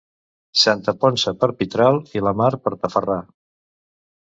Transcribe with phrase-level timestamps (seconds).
[0.61, 3.23] Santa Ponça per pitral i la mar per tafarra!